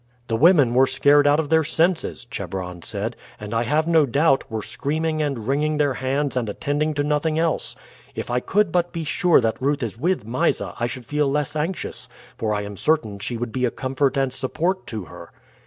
[0.29, 4.49] "The women were scared out of their senses," Chebron said, "and, I have no doubt,
[4.51, 7.75] were screaming and wringing their hands and attending to nothing else.
[8.15, 11.55] If I could but be sure that Ruth is with Mysa I should feel less
[11.55, 15.31] anxious, for I am certain she would be a comfort and support to her."